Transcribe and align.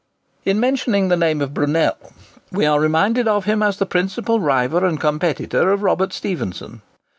In 0.45 0.59
mentioning 0.59 1.09
the 1.09 1.15
name 1.15 1.41
of 1.41 1.53
Brunel, 1.53 1.95
we 2.51 2.65
are 2.65 2.79
reminded 2.79 3.27
of 3.27 3.45
him 3.45 3.61
as 3.61 3.77
the 3.77 3.85
principal 3.85 4.39
rival 4.39 4.83
and 4.83 4.99
competitor 4.99 5.69
of 5.71 5.83
Robert 5.83 6.11
Stephenson. 6.11 6.81